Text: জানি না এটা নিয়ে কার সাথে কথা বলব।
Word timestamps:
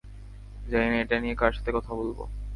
জানি 0.67 0.87
না 0.89 0.97
এটা 0.99 1.15
নিয়ে 1.19 1.35
কার 1.35 1.51
সাথে 1.53 1.71
কথা 1.71 1.91
বলব। 1.93 2.17